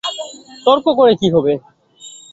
তর্ক 0.65 0.85
করে 0.99 1.13
কী 1.21 1.27
হবে। 1.35 1.53